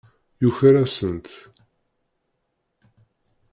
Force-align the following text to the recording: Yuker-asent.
Yuker-asent. 0.41 1.27